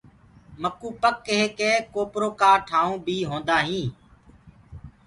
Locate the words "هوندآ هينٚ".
3.29-3.91